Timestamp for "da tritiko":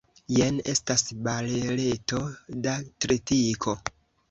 2.69-3.79